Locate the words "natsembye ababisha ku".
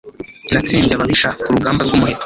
0.51-1.49